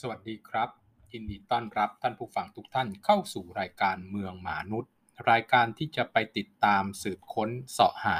[0.00, 0.68] สวัสดีครับ
[1.12, 4.92] ยินดีต้อนรับท่านผู้ฟังทุกท่านเข้าสู่รายการเมืองหมานุด
[5.30, 8.18] รายการที่จะไปติดตามสืบค้นเสาะหา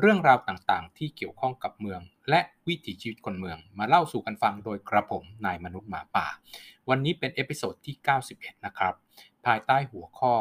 [0.00, 6.26] เรื่องราวต่างๆ ที่เกี่ยวข้องกับเมือง และวิถีชีวิตคนเมือง มาเล่าสู่กันฟังโดยกระผมนายมนุษย์หมาป่า
[6.88, 7.94] วันนี้เป็น episode ที่
[8.30, 8.94] 91 นะครับ
[9.46, 10.34] ภายใต้หัวข้อ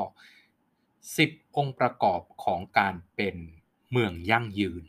[0.75, 3.35] 10 องค์ประกอบของการเป็น
[3.91, 4.83] เมืองยั่งยืน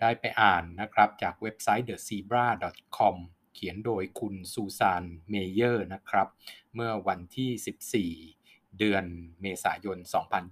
[0.00, 3.16] ได้ไปอ่านนะครับจากเว็บไซต์ thezebra.com
[3.54, 6.28] เขียนโดยคุณซูซานเมเยอร์นะครับ
[6.74, 9.04] เมื่อวันที่ 14 เดือน
[9.40, 9.98] เมษายน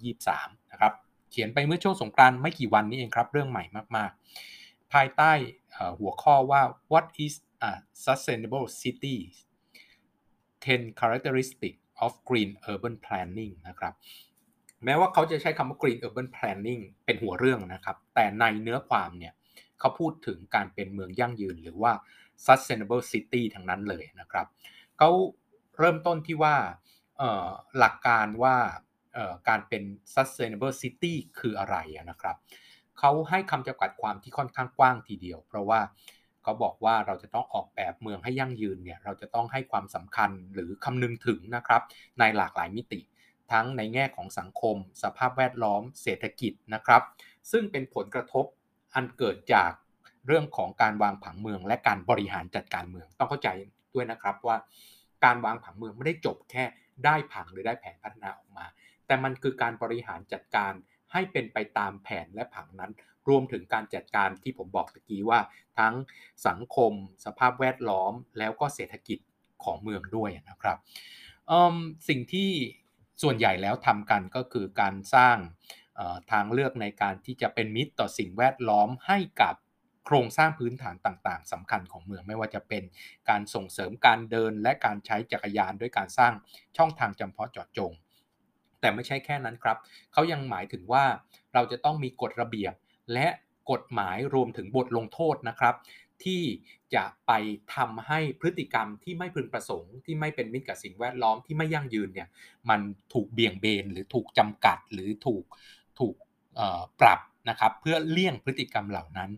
[0.09, 0.93] 2023 นะครับ
[1.30, 3.65] เขียนไปเมื่อช่วงสงกรานต์ไม่กี่วันนี้เองครับ เรื่องใหม่
[3.96, 4.10] มาก
[4.52, 5.33] ๆ ภายใต้
[6.01, 6.62] หัวข้อว่า
[6.93, 7.34] what is
[7.70, 7.73] a
[8.05, 9.16] sustainable city
[10.65, 13.95] 10 characteristics of green urban planning นะครับ
[14.84, 19.34] แม้ว่าเขาจะใช้คำว่า green urban planning เป็นหัวเรื่องนะครับ แต่ในเนื้อความเนี่ย
[19.79, 21.93] เขาพูดถึงการเป็นเมืองยั่งยืนหรือว่า
[22.46, 24.46] sustainable city ทั้งนั้นเลยนะครับ
[24.98, 25.10] เขา
[25.78, 26.56] เริ่มต้นที่ว่า
[27.79, 28.57] หลักการว่า
[29.48, 29.82] การเป็น
[30.15, 31.76] sustainable city คืออะไร
[32.10, 32.37] นะครับ
[32.98, 35.80] เขาให้คำจำกัดความที่ค่อนข้างกว้างทีเดียว เพราะว่า
[36.42, 41.82] เขาบอกว่าเราจะต้องออกแบบเมืองให้ยั่งยืนเนี่ยเราจะต้องให้ความสำคัญหรือคำนึงถึงนะครับ
[42.18, 43.01] ในหลากหลายมิติ
[43.52, 47.02] ทั้งในแง่ของสังคม สภาพแวดล้อม เศรษฐกิจนะครับ
[47.51, 48.45] ซึ่งเป็นผลกระทบ
[48.95, 49.70] อันเกิดจาก
[50.26, 53.48] เรื่องของการวางผังเมือง และการบริหารจัดการเมืองต้องเข้าใจ
[53.95, 54.56] ด้วยนะครับว่า
[55.24, 56.64] การวางผังเมืองไม่ได้จบแค่
[57.04, 58.66] ได้ผังหรือได้แผนพัฒนาออกมา
[59.06, 60.73] แต่มันคือการบริหารจัดการ
[61.12, 62.92] ให้เป็นไปตามแผนและผังนั้น
[63.29, 65.41] รวมถึงการจัดการที่ผมบอกตะกี้ว่า
[65.78, 65.94] ทั้ง
[66.47, 66.92] สังคม
[67.25, 69.19] สภาพแวดล้อม แล้วก็เศรษฐกิจ
[69.64, 70.78] ของเมืองด้วยนะครับ
[72.09, 72.50] สิ่งที่
[73.22, 75.36] ส่วนใหญ่แล้วทำกันก็คือการสร้าง
[76.32, 79.54] ทางเลือกในการที่จะเป็นมิตรต่อสิ่งแวดล้อมให้กับ
[80.06, 82.82] โครงสร้างพื้นฐานต่างๆสำคัญของเมืองไม่ว่าจะเป็น
[83.28, 86.32] การส่งเสริมการเดินและการใช้จักรยานด้วยการสร้าง
[86.76, 87.92] ช่องทางจำเพาะเจาะจง
[88.80, 89.76] แต่ไม่ใช่แค่นั้นครับ
[90.12, 91.04] เขายังหมายถึงว่า
[91.54, 92.74] เราจะต้องมีกฎระเบียบ
[93.12, 93.26] และ
[93.70, 95.74] กฎหมายรวมถึงบทลงโทษนะครับ
[96.24, 96.42] ที่
[96.94, 97.32] จะไป
[97.74, 102.28] ทำให้พฤติกรรมที่ไม่พึงประสงค์ ที่ไม่เป็นมิตรกับสิ่งแวดล้อมที่ไม่ยั่งยืนเนี่ย
[102.70, 102.80] มัน
[103.12, 105.44] ถูกเบี่ยงเบนหรือถูกจำกัดหรือถูก
[105.98, 106.14] ถูก
[107.00, 109.30] ปรับนะครับเพื่อเลี่ยงพฤติกรรมเหล่านั้น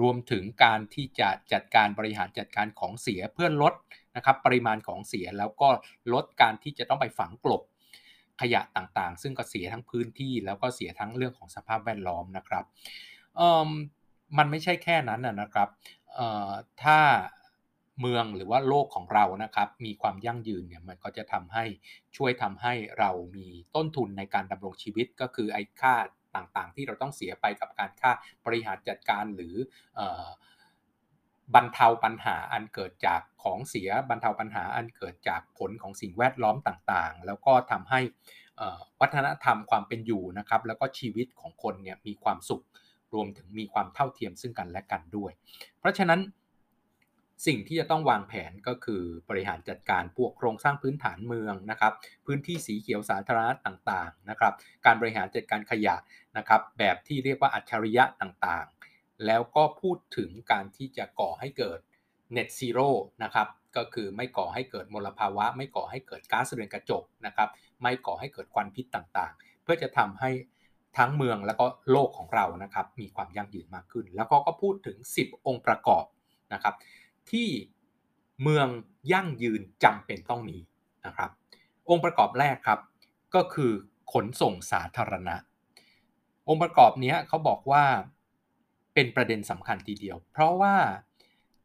[0.00, 3.74] รวมถึงการที่จะจัดการบริหารจัดการของเสียเพื่อลด
[4.16, 5.68] นะครับปริมาณของเสียแล้วก็
[6.12, 7.62] ลดการที่จะต้องไปฝังกลบ
[8.40, 12.64] ขยะต่างๆ ซึ่งก็เสียทั้งพื้นที่แล้วก็เสียทั้งเรื่องของสภาพแวดล้อมนะครับ
[14.38, 15.68] มันไม่ใช่แค่นั้นนะครับ
[16.82, 16.98] ถ้า
[18.00, 21.64] เมืองหรือว่าโลกของเรานะครับ มีความยั่งยืนเนี่ยมันก็จะทำให้
[22.16, 25.94] ช่วยทำให้เรามีต้นทุนในการดำรงชีวิตก็คือไอ้ค่า
[26.36, 28.10] ต่างๆ ที่เราต้องเสียไปกับการค่า
[28.46, 29.54] บริหารจัดการหรือ
[31.54, 38.00] บรรเทาปัญหาอันเกิดจากของเสียบรรเทาปัญหาอันเกิดจากผลของสิ่งแวดล้อมต่างๆ แล้วก็ทำให้
[39.00, 42.64] วัฒนธรรมความเป็นอยู่นะครับ แล้วก็ชีวิตของคนเนี่ยมีความสุข
[43.14, 45.32] รวมถึงมีความเท่าเทียมซึ่งกันและกันด้วย
[45.78, 46.20] เพราะฉะนั้น
[47.46, 51.92] สิ่งที่จะต้องวางแผนก็คือบริหารจัดการพวกโครงสร้างพื้นฐานเมืองนะครับ
[52.26, 54.52] พื้นที่สีเขียวสาธารณะต่างๆนะครับ
[54.86, 55.96] การบริหารจัดการขยะ
[56.36, 61.78] นะครับ แบบที่เรียกว่าอัจฉริยะต่างๆ แล้วก็พูดถึงการที่จะก่อให้เกิด
[62.36, 62.88] net zero
[63.24, 67.48] นะครับก็คือไม่ก่อให้เกิดมลภาวะ ไม่ก่อให้เกิดก๊าซเรือนกระจกนะครับ
[67.82, 70.30] ไม่ก่อให้เกิดควันพิษต่างๆ เพื่อจะทำให้
[70.98, 76.04] ทั้งเมืองแล้วก็โลกของเรานะครับมีความยั่งยืนมากขึ้น แล้วก็ก็พูดถึง 10 องค์ประกอบ
[76.52, 76.74] นะครับ
[77.32, 77.48] ที่
[78.42, 78.68] เมือง
[79.12, 80.58] ยั่งยืนจำเป็นต้องมี
[81.06, 81.30] นะครับ
[81.90, 82.80] องค์ประกอบแรกครับ
[83.34, 83.72] ก็คือ
[84.12, 85.36] ขนส่งสาธารณะ
[86.48, 87.84] องค์ประกอบนี้เขาบอกว่า
[88.94, 90.74] เป็นประเด็นสำคัญทีเดียว เพราะว่า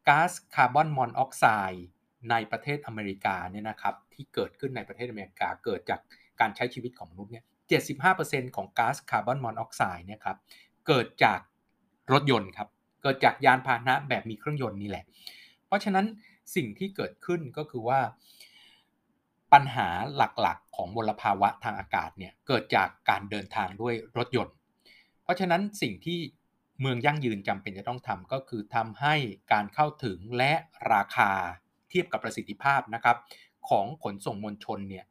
[0.08, 1.86] ก๊าซคาร์บอนมอนออกไซด์
[2.30, 6.00] ในประเทศอเมริกาเนี่ยนะครับที่เกิดขึ้นในประเทศอเมริกาเกิดจาก
[6.40, 7.44] การใช้ชีวิตของมนุษย์เนี่ย
[7.98, 10.36] 75%ของก๊าซคาร์บอนมอนออกไซด์เนี่ยครับ
[10.86, 11.40] เกิดจาก
[12.12, 12.68] รถยนต์ครับ
[13.02, 15.04] เกิดจากยานพาหนะแบบมีเครื่องยนต์นี่แหละ
[15.72, 16.06] ราะฉะนั้น
[16.56, 18.00] สิ่งที่เกิดขึ้นก็คือว่า
[19.52, 24.54] ปัญหาหลักๆ ของมลภาวะทางอากาศเนี่ยเกิดจากการเดินทางด้วยรถยนต์
[25.22, 26.18] เพราะฉะนั้นสิ่งที่
[26.80, 29.14] เมืองยั่งยืนจำเป็นจะต้องทำก็คือทำให้
[29.52, 30.52] การเข้าถึงและ
[30.92, 31.30] ราคา
[31.88, 33.16] เทียบกับประสิทธิภาพนะครับ
[33.68, 35.04] ของขนส่งมวลชนเนี่ย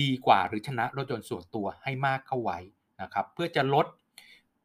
[0.00, 2.58] ดีกว่าหรือชนะรถยนต์ส่วนตัวให้มากเข้าไว้
[3.02, 3.86] นะครับเพื่อจะลด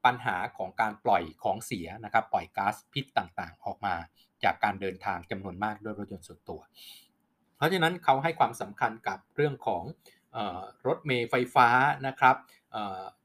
[0.06, 3.96] ปัญหาของการปล่อยของเสียนะครับปล่อยก๊าซพิษต่างๆ ออกมา
[4.44, 6.60] จากการเดินทางจำนวนมากด้วยรถยนต์ส่วนตัว
[7.58, 9.84] เพราะฉะนั้นเขาให้ความสำคัญกับเรื่องของ
[10.88, 11.68] รถเมล์ไฟฟ้า
[12.08, 12.36] นะครับ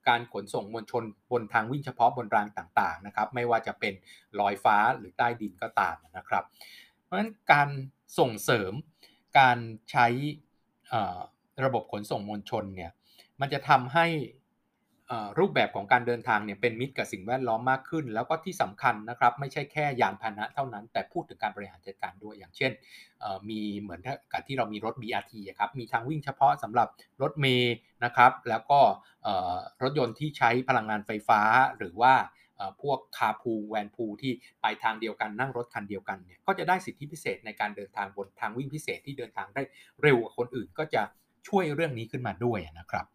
[0.08, 3.94] การขนส่งมวลชนบนทางวิ่งเฉพาะบนรางต่างๆนะครับไม่ว่าจะเป็น
[4.40, 6.44] ลอยฟ้าหรือใต้ดินก็ตามนะครับ
[7.02, 7.68] เพราะฉะนั้นการ
[8.18, 8.72] ส่งเสริม
[9.38, 9.58] การ
[9.90, 10.06] ใช้
[11.64, 12.92] ระบบขนส่งมวลชนเนี่ย
[13.40, 14.06] มันจะทำให้
[15.38, 22.72] รูปแบบของการเดินทางเนี่ยเป็นมิตรกับสิ่งแวดล้อมมากขึ้น แล้วก็ที่สำคัญนะครับไม่ใช่แค่ยานพาหนะเท่านั้น แต่พูดถึงการบริหารจัดการด้วยอย่างเช่น
[23.48, 24.00] มีเหมือน
[24.32, 26.88] กับที่เรามีรถ BRT ครับมีทางวิ่งเฉพาะสำหรับ
[27.22, 27.74] รถเมย์
[28.04, 28.80] นะครับแล้วก็
[29.82, 31.40] รถยนต์ที่ใช้พลังงานไฟฟ้า
[31.78, 32.14] หรือว่า
[32.82, 34.32] พวกคาพูแวนพูที่
[34.62, 39.62] ไปทางเดียวกันนั่งรถคันเดียวกันเนี่ยก็จะได้สิทธิพิเศษในการเดินทางบนทางวิ่งพิเศษที่เดินทางได้
[40.02, 41.02] เร็วกว่าคนอื่นก็จะ
[41.48, 43.06] ช่วยเรื่องนี้ขึ้นมาด้วยนะครับ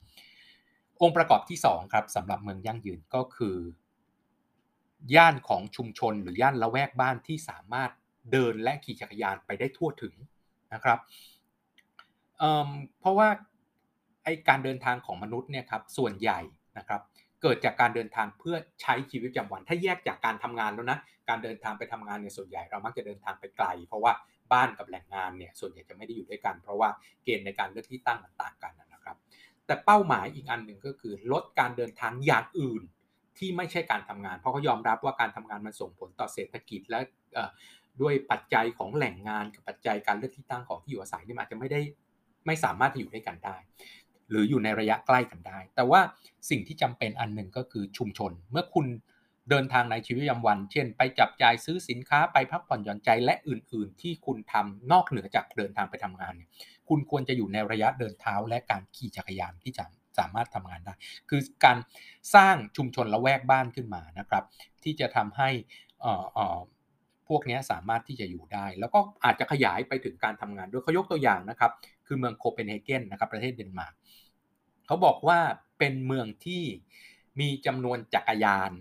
[1.01, 3.57] องค์ประกอบที่ 2 ครับสำหรับเมืองยั่งยืนก็คือ
[5.15, 7.91] ย่านของชุมชนหรือย่านละแวกบ้านที่สามารถ
[8.31, 10.13] เดินและขี่จักรยานไปได้ทั่วถึง
[10.73, 10.99] นะครับ
[12.39, 13.29] เเพราะว่า
[14.23, 16.39] ไอการเดินทางของมนุษย์เนี่ยครับส่วนใหญ่
[16.77, 17.01] นะครับ
[17.41, 20.99] เกิดจากการเดินทางเพื่อใช้ชีวิตประจำวัน ถ้าแยกจากการทำงานแล้วนะ
[21.29, 24.13] การเดินทางไปทำงานเนี่ยส่วนใหญ่เรามักจะเดินทางไปไกล เพราะว่า
[24.53, 26.89] บ้านกับแหล่งงานเนี่ยส่วนใหญ่จะไม่ได้อยู่ด้วยกัน เพราะว่า
[27.23, 29.17] เกณฑ์ในการเลือกที่ตั้งมันต่างกันนะครับ
[29.69, 32.81] แต่เป้าหมายอีกอันหนึ่งก็คือ ลดการเดินทางอย่างอื่น
[33.37, 36.99] ที่ไม่ใช่การทำงาน เพราะเขายอมรับว่าการทำงานมันส่งผลต่อเศรษฐกิจและ
[38.01, 41.81] ด้วยปัจจัยของแหล่งงานกับปัจจัยการเลือกที่ตั้งของที่อยู่อาศัยนี่อาจจะไม่ได้
[42.45, 43.57] ไม่สามารถที่อยู่ด้วยกันได้
[44.29, 46.01] หรืออยู่ในระยะใกล้กันได้ แต่ว่า
[46.49, 48.85] สิ่งที่จำเป็นอันหนึ่งก็คือชุมชน เมื่อคุณ
[49.49, 56.49] เดินทางในชีวิตประจำวัน เช่น ไปจับจ่ายซื้อสินค้าไปพักผ่อนหย่อนใจและอื่น ๆ ที่คุณทำนอกเหนือจากเดินทางไปทำงานเนี่ย
[56.89, 59.83] คุณควรจะอยู่ในระยะเดินเท้าและการขี่จักรยานที่จะ
[60.19, 60.93] สามารถทำงานได้
[61.29, 61.77] คือการ
[62.35, 64.43] สร้างชุมชนละแวกบ้านขึ้นมานะครับ
[64.83, 65.49] ที่จะทำให้
[67.27, 71.71] พวกนี้สามารถที่จะอยู่ได้ แล้วก็อาจจะขยายไปถึงการทำงานด้วยเขายกตัวอย่างนะครับ
[72.07, 73.93] คือเมืองโคเปนเฮเกนนะครับประเทศเดนมาร์ก
[74.85, 75.39] เขาบอกว่า
[75.79, 76.63] เป็นเมืองที่
[77.39, 78.71] มีจำนวนจักรยาน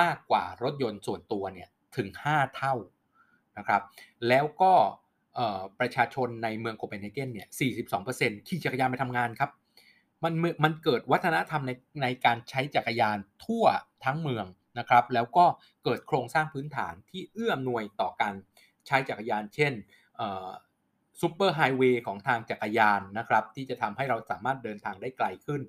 [0.00, 2.74] มากกว่ารถยนต์ส่วนตัวเนี่ยถึง 5 เท่า
[3.58, 3.82] นะครับ
[4.28, 4.72] แล้วก็
[5.80, 7.48] ประชาชนในเมืองโคเปนเฮเกนเนี่ย
[7.98, 9.50] 42%ขี่จักรยานไปทำงานครับ
[10.24, 13.64] มันมันเกิดวัฒนธรรมในในการใช้จักรยานทั่ว
[14.04, 14.46] ทั้งเมือง
[14.78, 15.46] นะครับ แล้วก็
[15.84, 18.34] เกิดโครงสร้างพื้นฐานที่เอื้ออำนวยต่อการ
[18.86, 19.72] ใช้จักรยาน เช่น
[21.20, 25.60] ซูเปอร์ไฮเวย์ของทางจักรยานนะครับ ที่จะทำให้เราสามารถเดินทางได้ไกลขึ้น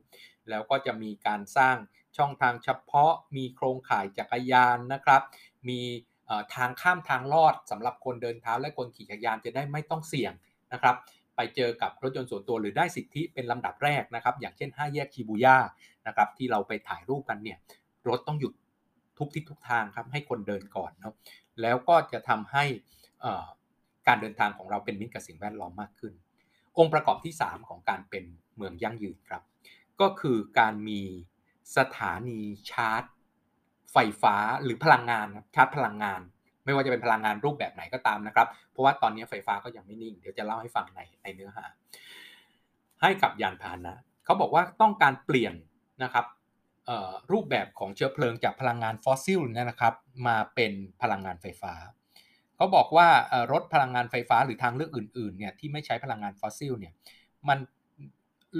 [0.50, 1.78] แล้วก็จะมีการสร้าง
[2.18, 5.22] ช่องทางเฉพาะมีโครงข่ายจักรยานนะครับ
[5.70, 5.82] มี
[6.56, 10.34] ทางข้ามทางลอดสำหรับคนเดินเท้าและคนขี่จักรยานจะได้ไม่ต้องเสี่ยง
[10.74, 10.96] นะครับ
[11.36, 15.58] ไปเจอกับรถยนต์ส่วนตัวหรือได้สิทธิเป็นลำดับแรกนะครับ อย่างเช่น 5 แยกชิบูย่า
[16.08, 17.58] นะครับที่เราไปถ่ายรูปกันเนี่ย
[18.08, 18.54] รถต้องหยุด
[19.18, 21.14] ทุกทิศทุกทางครับให้คนเดินก่อนเนาะ
[21.62, 22.64] แล้วก็จะทำให้
[24.08, 26.14] การเดินทางของเราเป็นมิตรกับสิ่งแวดล้อมมากขึ้น
[26.78, 28.24] องค์ประกอบที่ 3 ของการเป็น
[28.56, 29.42] เมืองยั่งยืนครับ
[30.02, 31.02] ก็คือการมี
[31.78, 32.40] สถานี
[32.70, 33.04] ชาร์จ
[33.94, 36.22] ไฟฟ้าหรือพลังงานชาร์จพลังงาน
[36.66, 41.66] ไม่ว่าจะเป็นพลังงานรูปแบบไหนก็ตามนะครับ เพราะว่าตอนนี้ไฟฟ้าก็ยังไม่นิ่ง เดี๋ยวจะเล่าให้ฟังในในเนื้อหา
[43.02, 43.96] ให้กับยานพาหนะ
[44.26, 45.54] เขาบอกว่าต้องการเปลี่ยน
[46.04, 46.26] นะครับ
[47.32, 49.94] รูปแบบของเชื้อเพลิงจากพลังงานฟอสซิลนะครับ
[50.28, 50.72] มาเป็น
[51.02, 51.74] พลังงานไฟฟ้า
[52.56, 53.08] เขาบอกว่า
[53.52, 56.94] รถพลังงานไฟฟ้าหรือทางเลือกอื่นๆเนี่ยที่ไม่ใช้พลังงานฟอสซิลเนี่ย
[57.48, 57.60] มัน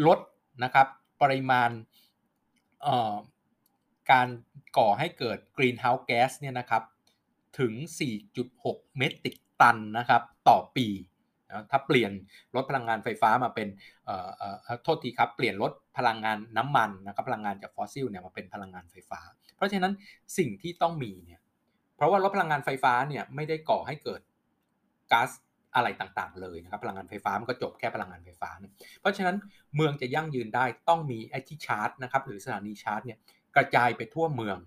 [0.08, 0.20] ลด
[0.64, 0.88] นะครับ
[1.22, 1.70] ปริมาณ
[4.12, 4.28] การ
[4.78, 6.84] ก่อให้เกิด greenhouse gas เนี่ยนะครับ
[7.60, 7.74] ถึง
[8.36, 10.88] 4.6 เมตริกตันนะครับต่อปี
[11.48, 12.12] นะถ้าเปลี่ยน
[12.56, 13.68] รถพลังงานไฟฟ้ามาเป็น
[14.84, 19.20] โทษทีครับเปลี่ยนรถพลังงานน้ำมันนะครับพลังงานจากฟอสซิลเนี่ยมาเป็นพลังงานไฟฟ้า
[19.56, 19.94] เพราะฉะนั้น
[20.38, 21.42] สิ่งที่ต้องมีเนี่ย
[21.96, 24.22] เพราะว่ารถพลังงานไฟฟ้าเนี่ยไม่ได้ก่อให้เกิด
[25.12, 25.30] ก๊าซ
[25.76, 29.36] อะไรต่างๆ เลยนะครับพลังงานไฟฟ้ามันก็จบแค่พลังงานไฟฟ้าเพราะฉะนั้น
[29.76, 33.18] เมืองจะยั่งยืนได้ต้องมีไอที่ชาร์จนะครับหรือสถานีชาร์จเนี่ย
[33.56, 34.58] กระจายไปทั่วเมือง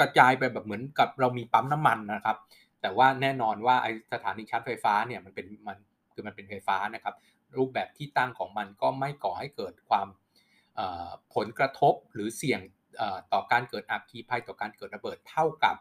[0.00, 2.36] กระจายไปแบบเหมือนกับเรามีปั๊มน้ำมันนะครับ
[2.80, 5.76] แต่ว่าแน่นอนว่าไอสถานีชาร์จไฟฟ้าเนี่ยมันเป็นมัน
[6.12, 7.14] คือมันเป็นไฟฟ้านะครับ
[7.56, 10.08] รูปแบบที่ตั้งของมันก็ไม่ก่อให้เกิดความ
[11.34, 12.60] ผลกระทบหรือเสี่ยง
[13.32, 15.76] ต่อการเกิดอัคคีภัยต่อการเกิดระเบิดเท่ากับ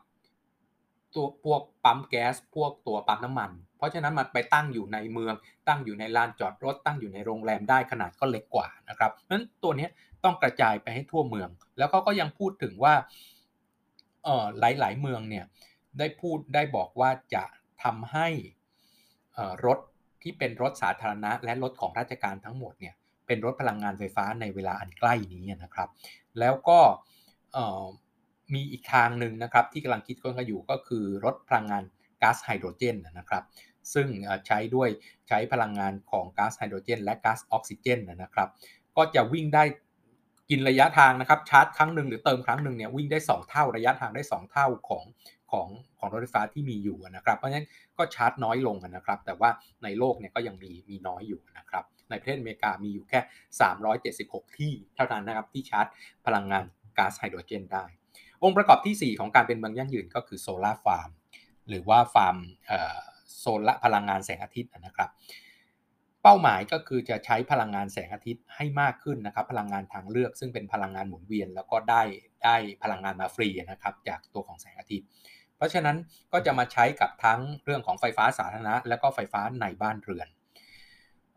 [1.13, 5.33] ตัวพวกปั๊มแก๊สพวกตัวปั๊มน้ำมัน เพราะฉะนั้นมันไปตั้งอยู่ในเมือง
[5.67, 9.87] ตั้งอยู่ในลานจอดรถ ตั้งอยู่ในโรงแรมได้ขนาดก็เล็กกว่านะครับเพราะฉะนั้นตัวนี้
[10.23, 12.93] ต้องกระจายไปให้ทั่วเมือง แล้วเขาก็ยังพูดถึงว่า
[14.23, 15.45] เออหลาย ๆ เมืองเนี่ย
[15.99, 17.43] ได้พูดได้บอกว่าจะ
[17.83, 18.27] ทำให้
[19.65, 19.79] รถ
[20.23, 22.95] ที่เป็นรถสาธารณะ และรถของราชการทั้งหมดเนี่ย
[23.27, 25.89] เป็นรถพลังงานไฟฟ้าในเวลาอันใกล้นี้นะครับ
[26.39, 26.79] แล้วก็
[28.53, 31.83] มีอีกทางหนึ่งนะครับที่กำลังคิดกันอยู่ก็คือรถพลังงาน
[32.21, 33.43] ก๊าซไฮโดรเจนนะครับ
[33.93, 34.07] ซึ่ง
[34.47, 34.89] ใช้ด้วย
[35.27, 38.49] ใช้พลังงานของก๊าซไฮโดรเจน และก๊าซออกซิเจนนะครับ
[38.97, 39.63] ก็จะวิ่งได้
[40.49, 45.03] กินระยะทางนะครับชาร์จครั้งหนึ่งหรือเติมครั้งหนึ่งเนี่ยวิ่งได้ 2 เท่าระยะทางได้ 2 เท่าของ
[45.51, 45.67] ของ
[45.99, 47.67] ของรถไฟฟ้าที่มีอยู่นะครับ เพราะฉะนั้น
[47.97, 49.49] ก็ชาร์จน้อยลงนะครับ แต่ว่า
[49.83, 53.19] ในโลกเนี่ยก็ยังมีมีน้อยอยู่นะครับ ในประเทศอเมริกามีอยู่แค่
[53.89, 55.85] 376 ที่เท่านั้นนะครับที่ชาร์จ
[56.25, 56.65] พลังงาน
[56.97, 57.83] ก๊าซไฮโดรเจนได้
[58.43, 61.09] องค์ประกอบที่ 4 ของการเป็นเมืองยั่งยืนก็คือโซลาร์ฟาร์ม
[61.69, 62.37] หรือว่าฟาร์ม
[63.37, 65.09] โซลาร์พลังงานแสงอาทิตย์นะครับ
[66.23, 72.03] เป้าหมายก็คือจะใช้พลังงานแสงอาทิตย์ให้มากขึ้นนะครับ พลังงานทางเลือกซึ่งเป็นพลังงานหมุนเวียน แล้วก็ได้
[72.43, 75.07] ได้พลังงานมาฟรีนะครับ จากตัวของแสงอาทิตย์
[75.55, 75.97] เพราะฉะนั้น
[76.31, 80.27] ก็จะมาใช้กับทั้งเรื่องของไฟฟ้าสาธารณะ และก็ไฟฟ้าในบ้านเรือน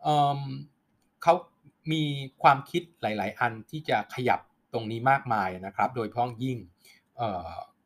[0.03, 1.33] เขา
[1.91, 2.03] มี
[2.43, 4.39] ความคิดหลาย ๆ อันที่จะขยับ
[4.73, 6.57] ตรงนี้มากมายนะครับ โดยพ้องยิ่ง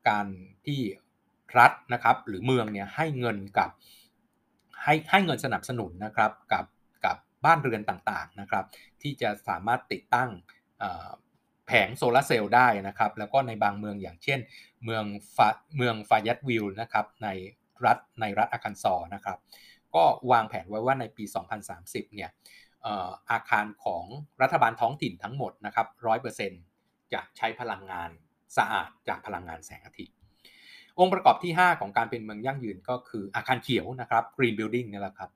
[0.09, 0.27] การ
[0.65, 0.79] ที่
[1.58, 3.70] รัฐนะครับ หรือเมืองเนี่ยให้เงินกับ
[4.84, 6.66] ให้ให้เงินสนับสนุนนะครับกับ
[7.06, 8.66] กับบ้านเรือนต่างๆนะครับ
[9.01, 10.30] ที่จะสามารถติดตั้ง
[11.68, 14.39] แผงโซลาเซลล์ได้นะครับ แล้วก็ในบางเมืองอย่างเช่น
[14.84, 15.04] เมือง
[15.36, 17.27] ฟาเมืองฟายัตวิลนะครับใน
[17.86, 19.38] รัฐในรัฐอาคันซอนะครับ
[19.96, 21.24] ก็วางแผนไว้ว่าในปี
[21.70, 22.30] 2030 เนี่ย
[23.32, 24.06] อาคารของ
[24.42, 25.88] รัฐบาลท้องถิ่นทั้งหมดนะครับ
[26.50, 28.10] 100%จะใช้พลังงาน
[28.58, 30.16] สะอาดจากพลังงานแสงอาทิตย์
[31.00, 35.30] องค์ประกอบที่ 5 ของการเป็นเมืองยั่งยืนก็คืออาคารเขียวนะครับ Green Building นี่แหละครับ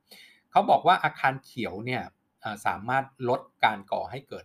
[0.50, 2.02] เขาบอกว่าอาคารเขียวเนี่ย
[2.66, 4.44] สามารถลดการก่อให้เกิด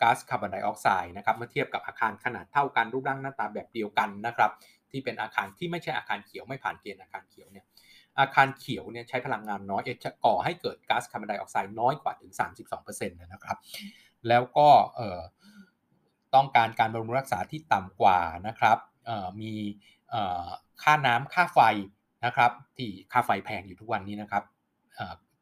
[0.00, 4.50] ก๊าซคาร์บอนไดออกไซด์นะครับเมื่อเทียบกับอาคารขนาดเท่ากันรูปร่างหน้าตาแบบเดียวกันนะครับ
[4.90, 7.64] ที่เป็นอาคารที่ไม่ใช่อาคารเขียวไม่ผ่านเกณฑ์อาคารเขียวเนี่ย
[8.20, 12.32] อาคารเขียวเนี่ยใช้พลังงานน้อยจะก่อให้เกิดก๊าซคาร์บอนไดออกไซด์น้อยกว่าถึง
[12.70, 13.58] 32%นะครับ
[14.28, 14.68] แล้วก็
[16.34, 18.78] ต้องการการบำรุงรักษาที่ต่ำกว่านะครับ
[19.40, 19.52] มี
[20.82, 21.60] ค่าน้ำค่าไฟ
[22.24, 24.44] นะครับที่ค่าไฟแพงอยู่ทุกวันนี้นะครับ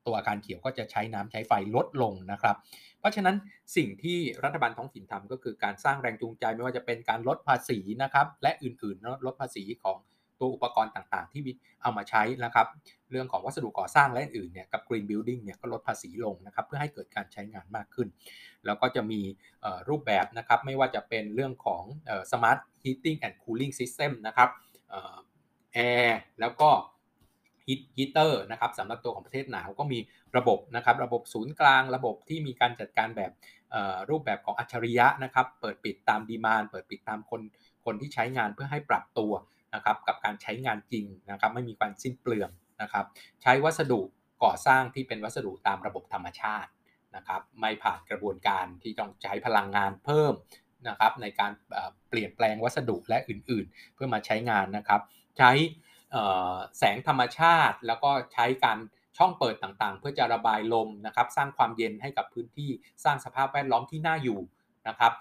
[0.07, 2.57] ตัวอาคารเขียวก็จะใช้น้ำใช้ไฟลดลงนะครับ
[2.99, 3.37] เพราะฉะนั้น
[3.77, 9.99] สิ่งที่รัฐบาลท้องถิ่นทำก็คือการสร้างแรงจูงใจไม่ว่าจะเป็นการลดภาษีนะครับและอื่นๆลดภาษีของ
[10.41, 11.43] ตัวอุปกรณ์ต่างๆ ที่
[11.83, 12.67] เอามาใช้นะครับ
[13.11, 18.09] เรื่องของวัสดุก่อสร้างและอื่นเนี่ยกับ Green Building เนี่ยก็ลดภาษีลงนะครับเพื่อให้เกิดการใช้งานมากขึ้น
[18.67, 19.21] แล้วก็จะมี
[19.89, 21.83] รูปแบบนะครับไม่ว่าจะเป็นเรื่องของ
[22.31, 24.49] Smart Heating and Cooling System นะครับ
[25.75, 26.71] แอร์แล้วก็
[27.97, 29.99] ฮีเตอร์นะครับสำหรับตัวของประเทศหนาวก็มี
[30.37, 33.33] ระบบนะครับระบบศูนย์กลางระบบที่มีการจัดการแบบ
[34.11, 37.41] รูปแบบของอัจฉริยะนะครับ เปิดปิดตาม demand เปิดปิดตามคน
[37.85, 39.33] คนที่ใช้งานเพื่อให้ปรับตัว
[39.75, 42.51] นะครับกับการใช้งานจริงนะครับไม่มีการสิ้นเปลือง
[42.83, 43.05] นะครับ
[43.43, 44.01] ใช้วัสดุ
[44.45, 46.71] ก่อสร้างที่เป็นวัสดุตามระบบธรรมชาติ
[47.17, 50.33] นะครับไม่ผ่านกระบวนการที่ต้องใช้พลังงานเพิ่ม
[50.89, 51.53] นะครับในการ
[52.09, 55.01] เปลี่ยนแปลงวัสดุและอื่นๆ เพื่อมาใช้งานนะครับ
[55.39, 55.51] ใช้
[56.79, 58.79] แสงธรรมชาติ แล้วก็ใช้การ
[59.19, 62.71] ช่องเปิดต่างๆ เพื่อจะระบายลมนะครับสร้างความเย็นให้กับพื้นที่
[63.05, 64.41] สร้างสภาพแวดล้อมที่น่าอยู่
[64.89, 65.13] นะครับ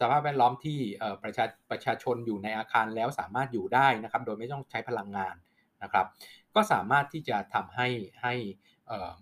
[0.00, 0.78] สภาพแวดล้อมที่
[1.22, 5.34] ประชาประชาชนอยู่ในอาคารแล้วสามารถอยู่ได้นะครับ โดยไม่ต้องใช้พลังงาน
[5.82, 6.06] นะครับ
[6.54, 7.88] ก็สามารถที่จะทำให้
[8.22, 8.34] ให้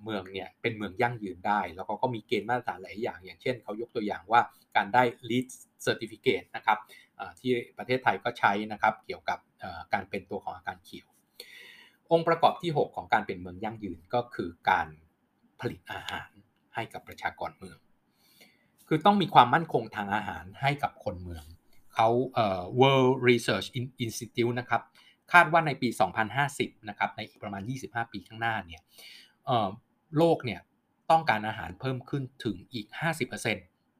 [0.02, 4.40] เมืองเนี่ยเป็นเมืองยั่งยืนได้ แล้วก็มีเกณฑ์มาตรฐานหลายอย่าง อย่างเช่นเขายกตัวอย่างว่า
[4.76, 5.46] การได้ LEED
[5.86, 6.78] Certificate นะครับ
[7.40, 9.38] ที่ประเทศไทยก็ใช้นะครับเกี่ยวกับ
[9.92, 11.06] การเป็นตัวของอาคารเขียว
[12.12, 14.88] องค์ประกอบที่ 6 ของการเป็นเมืองยั่งยืนก็คือการ
[15.60, 16.30] ผลิตอาหาร
[16.74, 17.78] ให้กับประชากรเมือง
[18.94, 21.44] คือต้องมีความมั่นคงทางอาหารให้กับคนเมือง
[21.94, 23.66] เขาเอ่อ World Research
[24.04, 24.82] Institute นะครับ
[25.32, 25.88] คาดว่าในปี
[26.38, 28.82] 2050 นะครับในอีกประมาณ 25 ปีข้างหน้าเนี่ย
[30.18, 30.60] โลกเนี่ย
[31.10, 32.86] ต้องการอาหารเพิ่มขึ้นถึงอีก
[33.26, 33.58] 50%น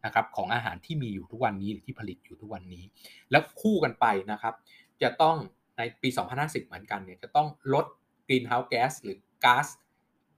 [0.09, 2.85] ะครับของอาหารที่มีอยู่ทุกวันนี้หรือที่ผลิตอยู่ทุกวันนี้
[3.31, 4.55] แล้วคู่กันไปนะครับ
[5.03, 5.37] จะต้อง
[5.77, 6.09] ในปี
[6.39, 7.87] 2050 เหมือนกันเนี่ยจะต้องลด
[8.27, 9.67] กรีนเฮาส์แก๊สหรือก๊าซ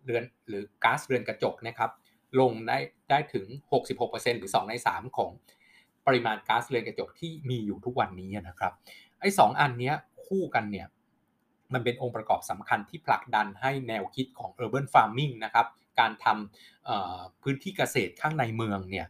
[0.04, 1.90] เรือนหรือก๊าซเรือนกระจกนะครับ
[2.40, 2.78] ลงได้
[3.10, 3.46] ได้ถึง
[3.92, 5.30] 66%หรือ 2 ใน 3 ของ
[6.06, 8.72] ปริมาณก๊าซเรือนกระจกที่มีอยู่ทุกวันนี้นะครับ
[9.20, 9.92] ไอ้สอันนี้
[10.26, 10.86] คู่กันเนี่ย
[11.72, 15.66] มันเป็นองค์ประกอบสำคัญที่ผลักดันให้แนวคิดของ urban farming นะครับ
[16.00, 19.06] การทำพื้นที่เกษตรข้างในเมืองเนี่ย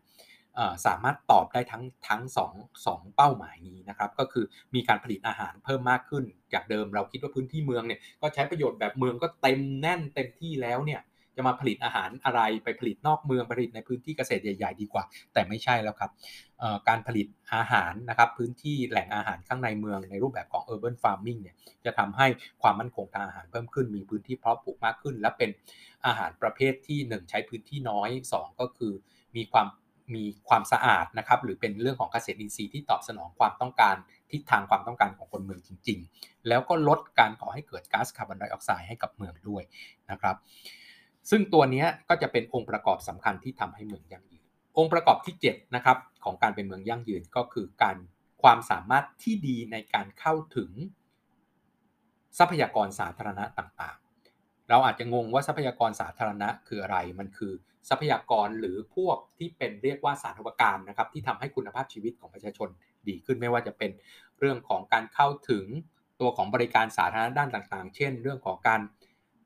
[0.87, 2.52] สามารถตอบได้ทั้งทั้งสอง
[2.87, 11.00] สองเป้าหมายนี้นะครับ ก็คือมีการผลิตอาหารเพิ่มมากขึ้น จากเดิมเราคิดว่าพื้นที่เมืองเนี่ยก็ใช้ประโยชน์แบบเมืองก็เต็มแน่นเต็มที่แล้วเนี่ย
[11.36, 16.10] จะมาผลิตอาหารอะไรไปผลิตนอกเมืองผลิตในพื้นที่เกษตรใหญ่ ๆ ดีกว่า แต่ไม่ใช่แล้วครับ
[16.88, 22.26] การผลิตอาหารนะครับพื้นที่แหล่งอาหารข้างในเมืองในรูปแบบของ urban farming เนี่ยจะทำให้
[22.62, 25.50] ความมั่นคงทางอาหารเพิ่มขึ้น มีพื้นที่เพาะปลูกมากขึ้น และเป็น
[26.06, 28.92] อาหารประเภทที่ 1 ใช้พื้นที่น้อย 2 ก็คือ
[29.36, 29.68] มีความ
[30.14, 33.96] มีความสะอาดนะครับหรือเป็นเรื่องของเกษตรอินทรีย์ที่ตอบสนองความต้องการ
[34.30, 39.62] ทิศทางความต้องการของคนเมืองจริง ๆ แล้วก็ลดการก่อให้เกิดก๊าซคาร์บอนไดออกไซด์ให้กับเมืองด้วย
[40.10, 40.36] นะครับ
[41.31, 44.45] ซึ่งตัวนี้ก็จะเป็นองค์ประกอบสำคัญที่ทำให้เมืองยั่งยืน
[44.78, 47.97] องค์ประกอบที่7นะครับของการเป็นเมืองยั่งยืนก็คือการ
[48.43, 50.71] ความสามารถที่ดีในการเข้าถึง
[52.38, 57.52] ทรัพยากรสาธารณะต่างๆ เราอาจจะงงว่าทรัพยากรสาธารณะคืออะไร มันคือ
[57.88, 62.69] ทรัพยากรหรือพวกที่เป็นเรียกว่าสาธารณการนะครับที่ทำให้คุณภาพชีวิตของประชาชน
[63.09, 63.90] ดีขึ้นไม่ว่าจะเป็น
[64.38, 65.64] เรื่องของการเข้าถึง
[66.21, 68.81] ตัวของบริการสาธารณะด้านต่างๆ เช่น เรื่องของการ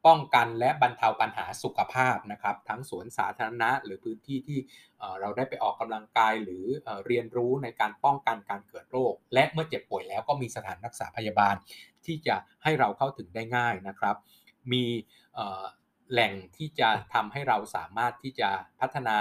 [0.08, 4.58] ป้องกันและบรรเทาปัญหาสุขภาพนะครับ ทั้งสวนสาธารณะ หรือพื้นที่ที่
[5.20, 6.64] เราได้ไปออกกำลังกายหรือ
[7.06, 11.54] เรียนรู้ในการป้องกันการเกิดโรค และเมื่อเจ็บป่วยแล้วก็มีสถานรักษาพยาบาล
[12.06, 14.16] ที่จะให้เราเข้าถึงได้ง่ายนะครับ
[14.72, 14.84] มี
[16.12, 18.48] แหล่งที่จะทำให้เราสามารถที่จะ
[18.80, 19.18] พัฒนา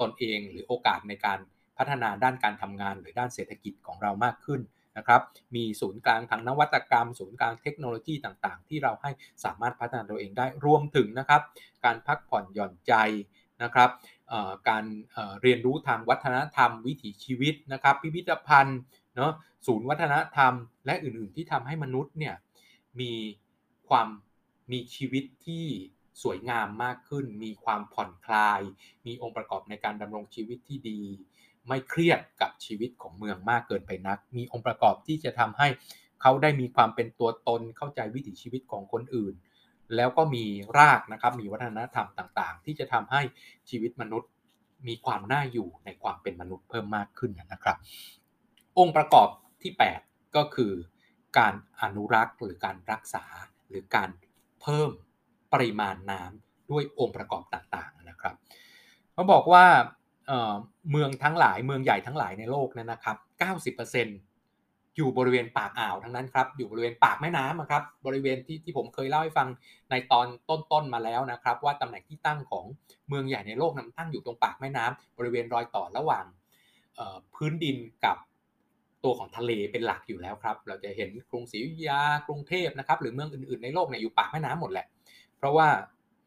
[0.00, 1.38] ตนเองหรือโอกาสในการ
[1.78, 4.60] พัฒนาด้านการทำงานหรือด้านเศรษฐกิจของเรามากขึ้น
[4.96, 5.20] นะครับ
[5.54, 9.10] มีศูนย์กลางทางนวัตกรรม ศูนย์กลางเทคโนโลยีต่างๆ ที่เราให้
[9.44, 11.42] สามารถพัฒนาตัวเองได้ รวมถึงนะครับ
[11.84, 12.94] การพักผ่อนหย่อนใจ
[13.62, 13.90] นะครับ
[14.68, 14.84] การ
[15.42, 18.78] เรียนรู้ทางวัฒนธรรม วิถีชีวิตนะครับ พิพิธภัณฑ์
[19.16, 19.32] เนาะ
[19.66, 20.52] ศูนย์วัฒนธรรม
[20.86, 22.34] และอื่นๆที่ทำให้มนุษย์เนี่ย
[23.00, 23.12] มี
[23.88, 24.08] ความ
[24.72, 25.66] มีชีวิตที่
[26.22, 28.60] สวยงามมากขึ้น มีความผ่อนคลาย
[29.06, 31.00] มีองค์ประกอบในการดำรงชีวิตที่ดี
[31.68, 35.68] ไม่เครียดกับชีวิตของเมืองมากเกินไปนัก มีองค์ประกอบที่จะทำให้
[36.20, 39.34] เขาได้มีความเป็นตัวตนเข้าใจวิถีชีวิตของคนอื่น
[39.96, 40.44] แล้วก็มี
[40.78, 43.20] รากนะครับมีวัฒนธรรมต่างๆ ที่จะทำให้
[43.70, 44.30] ชีวิตมนุษย์
[44.88, 47.76] มีความน่าอยู่ในความเป็นมนุษย์เพิ่มมากขึ้นนะครับ
[48.78, 49.28] องค์ประกอบ
[49.62, 49.72] ที่
[50.04, 50.72] 8 ก็คือ
[51.38, 53.24] การอนุรักษ์หรือการรักษา
[53.68, 54.10] หรือการ
[54.62, 54.90] เพิ่ม
[55.52, 58.34] ปริมาณน้ำด้วยองค์ประกอบต่างๆนะครับ
[59.12, 59.66] เขาบอกว่า
[60.90, 63.16] เมืองทั้งหลายเมืองใหญ่ทั้งหลายในโลกนั้นนะครับ
[63.76, 69.48] 90%อยู่บริเวณปากอ่าวทั้งนั้นครับ อยู่บริเวณปากแม่น้ำครับ บริเวณที่ที่ผมเคยเล่าให้ฟัง
[69.90, 72.64] ในตอนต้นๆมาแล้วนะครับ ว่าตำแหน่งที่ตั้งของ
[73.08, 76.24] เมืองใหญ่ในโลกนั้นตั้งอยู่ตรงปากแม่น้ำบริเวณรอยต่อระหว่าง
[77.34, 78.16] พื้นดินกับ
[79.04, 84.86] ตัวของทะเลเป็นหลักอยู่แล้วครับ เราจะเห็นกรุงศรีอยุธยากรุงเทพนะครับ หรือเมืองอื่นๆในโลกเนี่ยอยู่ปากแม่น้ำหมดแหละ
[85.38, 85.68] เพราะว่า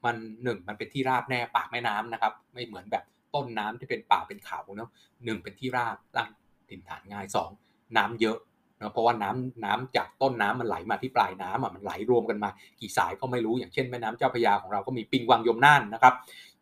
[0.06, 3.04] มันหนึ่งมันเป็นที่ราบแน่ปากแม่น้ำนะครับ ไม่เหมือนแบบ
[3.36, 4.90] ต้นน้ำที่เป็นป่าเป็นเขาเนาะ
[5.26, 6.30] หนึ่งเป็นที่ราบตั้ง
[6.70, 7.50] ถิ่นฐานง่ายสอง
[7.98, 8.38] น้ำเยอะ
[8.80, 16.14] เนาะเพราะว่าน้ำน้ำจากต้นน้ำมันไหลมาที่ปลายน้ำอะมันไหลรวมกันมา กี่สายก็ไม่รู้อย่างเช่นแม่น้ำเจ้าพระยาของเราก็มีปิงวังยมน่านนะครับ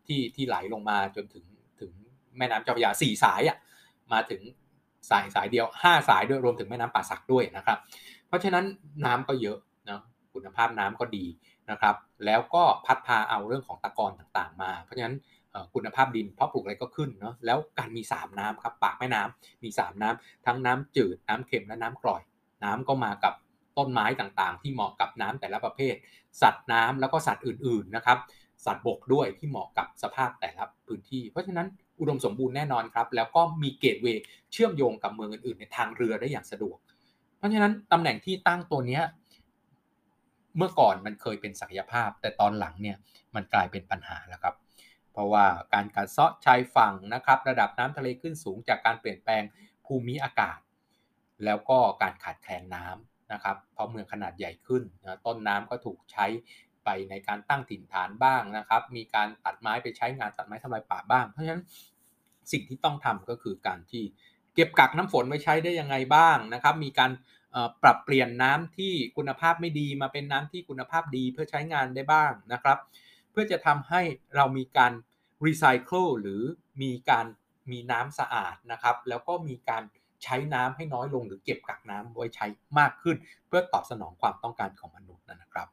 [0.06, 1.44] ที่ที่ไหลลงมาจนถึง
[1.80, 1.92] ถึง
[2.38, 3.56] แม่น้ำเจ้าพระยาสี่สายอะ
[4.12, 4.40] มาถึง
[5.10, 7.78] สายสายเดียวห้าสายด้วยรวมถึงแม่น้ำป่าสักด้วยนะครับ
[8.26, 8.64] เพราะฉะนั้น
[9.06, 9.58] น้ำก็เยอะ
[9.88, 10.00] นะ
[10.34, 11.24] คุณภาพน้ำก็ดี
[11.70, 15.14] นะครับ แล้วก็พัดพาเอาเรื่องของตะกอนต่างๆมา เพราะฉะนั้น
[15.74, 22.22] คุณภาพดินเพราะปลูกอะไรก็ขึ้นเนาะแล้วการมี 3 น้ำครับปากแม่น้ำมี 3 น้ำทั้งน้ำจืดน้ำเค็มและน้ำกร่อย
[22.64, 23.34] น้ำก็มากับ
[23.78, 25.94] ต้นไม้ต่างๆ ที่เหมาะกับน้ำแต่ละประเภท
[26.42, 28.18] สัตว์น้ำแล้วก็สัตว์อื่นๆนะครับ
[28.64, 31.66] สัตว์บกด้วยที่เหมาะกับสภาพแต่ละพื้นที่ เพราะฉะนั้น
[32.00, 36.78] อุดมสมบูรณ์แน่นอนครับ แล้วก็มีเกตเวย์เชื่อมโยงกับเมืองอื่นๆ ในทางเรือได้อย่างสะดวก
[37.38, 39.00] เพราะฉะนั้นตำแหน่งที่ตั้งตัวนี้
[40.56, 42.96] เมื่อก่อนมันเคยเป็นศักยภาพ แต่ตอนหลังเนี่ย
[43.34, 44.54] มันกลายเป็นปัญหาแล้วครับ
[45.14, 49.42] เพราะว่าการกัดเซาะชายฝั่งนะครับ ระดับน้ำทะเลขึ้นสูงจากการเปลี่ยนแปลง
[49.86, 50.58] ภูมิอากาศ
[51.44, 56.26] แล้วก็การขาดแคลนน้ำนะครับเพราะเมืองขนาดใหญ่ขึ้นนะต้นน้ำก็ถูกใช้
[56.84, 61.62] ไปในการตั้งถิ่นฐานบ้างนะครับ มีการตัดไม้ไปใช้งานตัดไม้ทำลายป่าบ้าง เพราะฉะนั้น
[62.52, 64.02] สิ่งที่ต้องทำก็คือการที่
[64.54, 67.10] เก็บกักน้ำฝนไว้ใช้ได้ยังไงบ้างนะครับ มีการ
[67.82, 72.78] ปรับเปลี่ยนน้ำที่คุณภาพไม่ดีมาเป็นน้ำที่คุณภาพดีเพื่อใช้งานได้บ้างนะครับ
[73.34, 74.00] เพื่อจะทำให้
[74.36, 74.92] เรามีการ
[75.46, 76.42] รีไซเคิลหรือ
[76.82, 77.26] มีการ
[77.70, 79.82] มีน้ำสะอาดนะครับ แล้วก็มีการ
[80.24, 82.46] ใช้น้ำให้น้อยลงหรือเก็บกักน้ำไว้ใช้
[82.78, 83.16] มากขึ้น
[83.46, 85.68] เพื่อตอบสนองความต้องการของมนุษย์นะครับ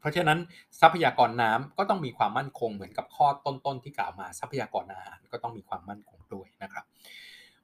[0.00, 0.38] เพราะฉะนั้น
[0.80, 6.84] ทรัพยากรน้ำก็ต้องมีความมั่นคงเหมือนกับข้อต้นๆที่กล่าวมาทรัพยากรอาหารก็ต้องมีความมั่นคงด้วยนะครับ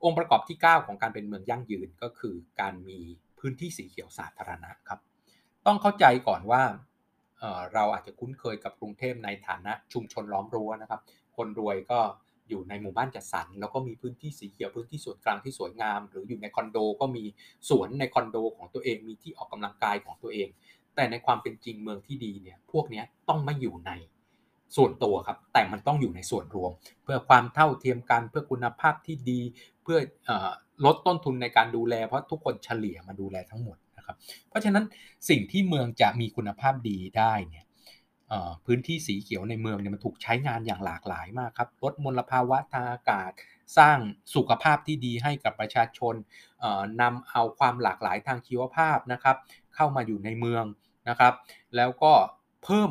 [0.05, 2.99] องค์ประกอบที่ 9 ของการเป็นเมืองยั่งยืนก็คือการมี
[3.39, 5.01] พื้นที่สีเขียวสาธารณะครับ
[5.67, 6.63] ต้องเข้าใจก่อนว่า
[7.75, 11.01] เราอาจจะคุ้นเคยกับกรุงเทพในฐานะชุมชนล้อมรั้วนะครับ
[11.37, 12.01] คนรวยก็
[12.49, 17.25] อยู่ในหมู่บ้านจัดสรรแล้วก็มีพื้นที่สีเขียวพื้นที่ส่วนกลางที่สวยงาม หรืออยู่ในคอนโดก็มี
[17.69, 20.49] สวนในคอนโดของตัวเองมีที่ออกกำลังกายของตัวเอง
[20.95, 23.93] แต่ในความเป็นจริงเมืองที่ดีเนี่ยพวกนี้ต้องไม่อยู่ใน
[24.77, 26.71] ส่วนตัวครับ แต่มันต้องอยู่ในส่วนรวม
[27.03, 29.41] เพื่อความเท่าเทียมกันเพื่อคุณภาพที่ดี
[29.83, 29.99] เพื่อ
[30.85, 34.17] ลดต้นทุนในการดูแล เพราะทุกคนเฉลี่ยมาดูแลทั้งหมด ครับ
[34.49, 34.85] เพราะฉะนั้น
[35.29, 37.65] สิ่งที่เมืองจะมีคุณภาพดีได้เนี่ย
[38.67, 43.31] พื้นที่สีเขียวในเมืองเนี่ยมันถูกใช้งานอย่างหลากหลายมากครับลดมลภาวะทางอากาศ
[43.79, 43.99] สร้าง
[44.35, 46.15] สุขภาพที่ดีให้กับประชาชน
[47.01, 49.37] นำเอาความหลากหลายทางชีวภาพนะครับ
[49.75, 50.65] เข้ามาอยู่ในเมือง
[51.09, 51.35] นะครับ
[51.77, 52.13] แล้วก็
[52.65, 52.91] เพิ่ม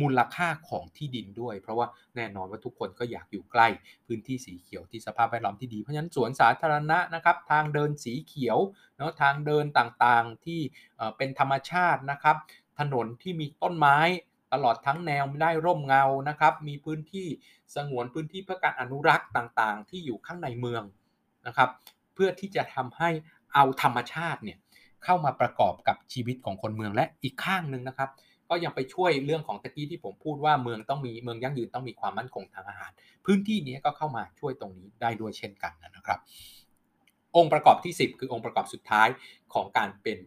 [0.00, 3.68] มูลค่าของที่ดินด้วย เพราะว่าแน่นอนว่าทุกคนก็อยากอยู่ใกล้
[4.06, 8.58] พื้นที่สีเขียวที่สภาพแวดล้อมที่ดี เพราะฉะนั้นสวนสาธารณะนะครับ ทางเดินสีเขียว
[8.96, 10.60] เนาะทางเดินต่างๆที่
[11.16, 12.36] เป็นธรรมชาตินะครับ
[12.78, 13.98] ถนนที่มีต้นไม้
[14.52, 17.26] ตลอดทั้งแนวได้ร่มเงานะครับ มีพื้นที่
[17.74, 20.82] สงวนพื้นที่เพื่อการอนุรักษ์ต่างๆ ที่อยู่ข้างในเมือง
[21.46, 21.70] นะครับ
[22.14, 23.10] เพื่อที่จะทำให้
[23.54, 24.58] เอาธรรมชาติเนี่ย
[25.04, 28.10] เข้ามาประกอบกับชีวิตของคนเมืองและอีกข้างหนึ่งนะครับ
[28.50, 32.90] ก็ยังไปช่วยเรื่องของตะกี้ที่ผมพูดว่าเมืองต้องมีเมืองยั่งยืนต้องมีความมั่นคงทางอาหาร
[33.24, 36.18] พื้นที่นี้ก็เข้ามาช่วยตรงนี้ได้ด้วยเช่นกันนะครับ
[37.36, 39.08] องค์ประกอบที่ 10 คือองค์ประกอบสุดท้าย
[39.54, 40.18] ของการเป็น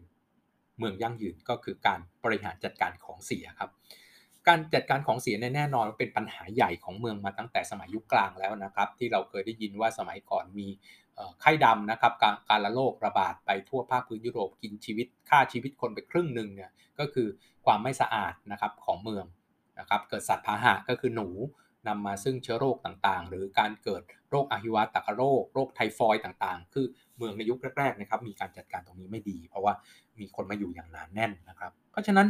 [0.78, 3.70] เมืองยั่งยืนก็คือการบริหารจัดการของเสียครับ
[4.48, 10.68] การจัดการของเสียแน่นอนเป็นปัญหาใหญ่ของเมืองมาตั้งแต่สมัยยุคกลางแล้วนะครับ ที่เราเคยได้ยินว่าสมัยก่อนมี
[11.40, 17.28] ไข้ดำนะครับการการละโรคระบาดไปทั่วภาคพื้นยุโรปกินชีวิตฆ่าชีวิตคนไปครึ่งหนึ่งเนี่ยก็คือ
[17.64, 19.24] ความไม่สะอาดนะครับของเมือง
[19.78, 21.28] นะครับเกิดสัตว์พาหะก็คือหนู
[21.88, 29.72] นำมาซึ่งเชื้อโรคต่างๆ หรือการเกิดโรคอหิวาตกโรค โรคไทฟอยต่างๆ คือเมืองในยุคแรกๆนะครับมีการจัดการตรงนี้ไม่ดี เพราะว่า
[30.20, 32.26] มีคนมาอยู่อย่างหนานแน่นนะครับ เพราะฉะนั้น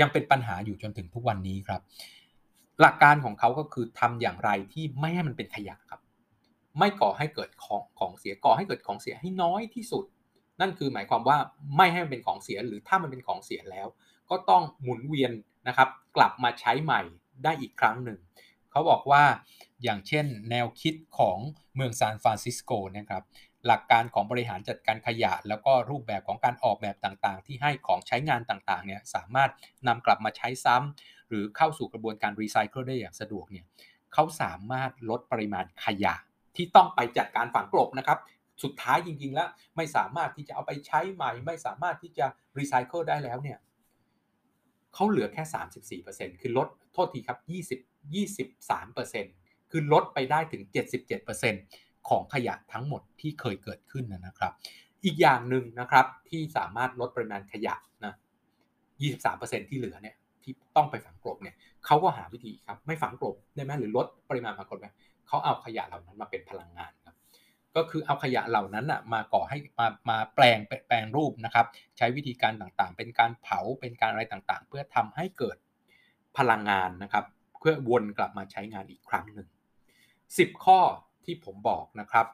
[0.00, 1.80] ยังเป็นปัญหาอยู่จนถึงทุกวันนี้ครับ
[2.80, 6.00] หลักการของเขาก็คือทำอย่างไรที่ไม่ให้มันเป็นขยะครับ
[6.78, 10.04] ไม่ก่อให้เกิดของของเสียก่อให้เกิดของเสียให้น้อยที่สุด
[10.60, 11.38] นั่นคือหมายความว่า
[11.76, 13.86] ไม่ให้มันเป็นของเสียหรือถ้ามันเป็นของเสียแล้ว
[14.30, 15.32] ก็ต้องหมุนเวียน
[15.68, 17.02] นะครับ กลับมาใช้ใหม่
[17.44, 18.18] ได้อีกครั้งหนึ่ง
[18.70, 19.24] เขาบอกว่า
[19.82, 21.38] อย่างเช่นแนวคิดของ
[21.74, 23.22] เมืองซานฟรานซิสโกนะครับ
[23.66, 29.50] หลักการของบริหารจัดการขยะ แล้วก็รูปแบบของการออกแบบต่างๆ ที่ให้ของใช้งานต่างๆเนี่ยสามารถ
[29.86, 33.64] นำกลับมาใช้ซ้ำหรือเข้าสู่กระบวนการรีไซเคิลได้อย่างสะดวกเนี่ย
[34.12, 36.14] เขาสามารถลดปริมาณขยะ
[36.56, 38.18] ที่ต้องไปจัดการฝังกลบนะครับ
[38.62, 42.26] สุดท้ายจริง ๆ แล้วไม่สามารถที่จะเอาไปใช้ใหม่ ไม่สามารถที่จะ
[42.58, 43.58] รีไซเคิลได้แล้วเนี่ย
[44.94, 45.42] เขาเหลือแค่
[46.06, 47.38] 34%คือลดโทษทีครับ
[48.14, 50.62] 20 23%คือลดไปได้ถึง
[51.36, 54.52] 77%ของขยะทั้งหมดที่เคยเกิดขึ้นนะครับ
[55.04, 58.14] อีกอย่างหนึ่งนะครับที่สามารถลดปริมาณขยะนะ
[58.92, 61.54] 23%ที่เหลือเนี่ยที่ต้องไปฝังกลบเนี่ย
[61.86, 64.88] เขาก็หาวิธีครับไม่ฝังกลบได้ไหมหรือลดปริมาณฝังกลบไหม
[65.30, 67.16] เขาเอาขยะเหล่านั้นมาเป็นพลังงานครับ
[67.76, 71.66] ก็คือเอาขยะเหล่านั้นอะมาก่อให้มามาแปลงแปลงรูปนะครับ
[71.98, 75.56] ใช้วิธีการต่างๆ เป็นการเผาเป็นการอะไรต่างๆ เพื่อทำให้เกิด
[76.38, 77.24] พลังงานนะครับ
[77.60, 79.48] เพื่อวนกลับมาใช้งานอีกครั้งหนึ่ง
[80.06, 80.80] 10 ข้อ
[81.24, 82.26] ที่ผมบอกนะครับ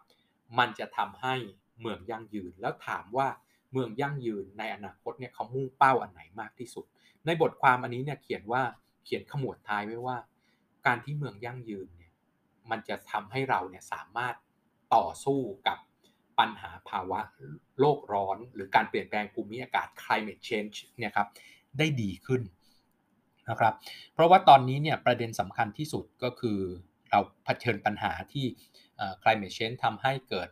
[0.59, 1.35] มันจะทำให้
[1.81, 3.29] เมืองยั่งยืนแล้วถามว่า
[3.73, 6.85] เมืองยั่งยืนในอนาคตเนี่ยเขามุ่งเป้าอันไหนมากที่สุด
[7.27, 8.63] ในบทความอันนี้เนี่ยเขียนว่า
[9.05, 10.17] เขียนขมวดท้ายไว้ว่า
[10.87, 12.06] การที่เมืองยั่งยืนเนี่ย
[12.71, 14.35] มันจะทำให้เราเนี่ยสามารถ
[14.95, 15.79] ต่อสู้กับ
[16.39, 17.21] ปัญหาภาวะ
[17.81, 21.29] โลกร้อน หรือการเปลี่ยนแปลงภูมิอากาศ climate change เนี่ยครับ
[21.79, 22.43] ได้ดีขึ้น
[23.51, 23.75] นะครับ
[24.13, 26.59] เพราะว่าตอนนี้เนี่ยประเด็นสำคัญที่สุดก็คือ
[27.11, 28.47] เราเผชิญปัญหาที่
[29.23, 30.49] climate change ทำให้เกิด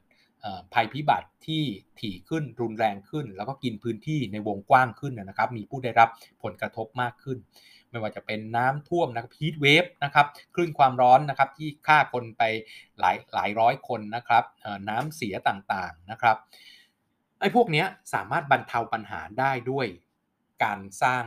[0.74, 1.62] ภัยพิบัติที่
[2.00, 6.09] ถี่ขึ้นรุนแรงขึ้น แล้วก็กินพื้นที่ในวงกว้างขึ้นนะครับ มีผู้ได้รับ
[6.42, 7.38] ผลกระทบมากขึ้น
[7.95, 12.43] ไม่ว่าจะเป็นน้ำท่วมนะครับฮีทเวฟนะครับคลื่นความร้อนนะครับที่ฆ่าคนไป
[13.01, 14.45] หลายหลายร้อยคนนะครับ
[14.89, 16.37] น้ำเสียต่างๆนะครับ
[17.41, 19.87] ไอ้พวกนี้สามารถบรรเทาปัญหาได้ด้วย
[20.65, 21.25] การสร้าง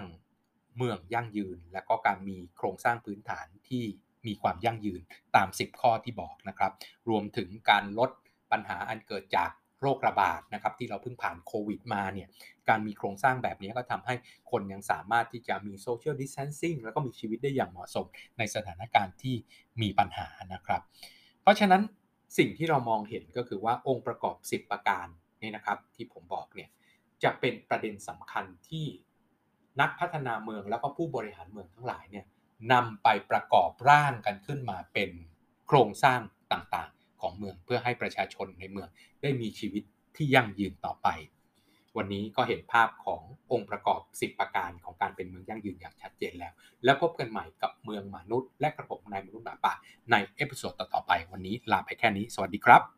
[0.77, 3.83] เมืองยั่งยืน และก็การมีโครงสร้างพื้นฐานที่
[4.25, 5.01] มีความยั่งยืน
[5.35, 6.71] ตาม 10 ข้อที่บอกนะครับ
[7.09, 8.09] รวมถึงการลด
[8.51, 12.27] ปัญหาอันเกิดจาก โรคระบาดนะครับที่เราเพิ่งผ่านโควิดมาเนี่ย
[12.69, 14.15] การมีโครงสร้างแบบนี้ก็ทำให้
[14.51, 18.05] คนยังสามารถที่จะมีโซเชียลดิสเทนซิ่งแล้วก็มีชีวิตได้อย่างเหมาะสม
[18.37, 19.35] ในสถานการณ์ที่
[19.81, 20.81] มีปัญหานะครับ
[21.41, 21.81] เพราะฉะนั้น
[22.37, 25.07] สิ่งที่เรามองเห็นก็คือว่าองค์ประกอบ 10 ประการ
[25.41, 26.69] นี่นะครับที่ผมบอกเนี่ย
[27.23, 28.85] จะเป็นประเด็นสำคัญที่
[29.81, 32.25] นักพัฒนาเมืองแล้วก็ผู้บริหารเมืองทั้งหลายเนี่ย
[32.73, 35.11] นำไปประกอบร่างกันขึ้นมาเป็น
[35.67, 36.19] โครงสร้าง
[36.51, 36.89] ต่าง
[37.21, 38.89] ของเมืองเพื่อให้ประชาชนในเมือง
[39.21, 39.83] ได้มีชีวิต
[40.15, 41.07] ที่ยั่งยืนต่อไป
[41.97, 46.53] วันนี้ก็เห็นภาพขององค์ประกอบ 10 ประการของการเป็นเมืองยั่งยืนอย่างชัดเจนแล้ว
[46.83, 49.73] แล้วพบกันใหม่กับเมืองมนุษย์ และกระผมนายมนุษย์หมาป่า
[50.11, 52.96] ใน episode ต่อๆไป วันนี้ลาไปแค่นี้ สวัสดีครับ